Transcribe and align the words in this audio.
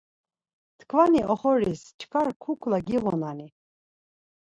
Tkvani 0.77 1.21
oxoris 1.33 1.81
çkar 1.99 2.27
kukla 2.43 2.77
giğunani? 2.87 3.47